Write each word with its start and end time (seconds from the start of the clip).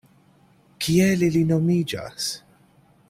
Kiel 0.85 1.25
ili 1.27 1.43
nomiĝas? 1.53 2.31